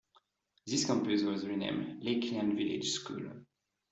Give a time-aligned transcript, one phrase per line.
[0.65, 3.45] This campus was renamed Lakeland Village School.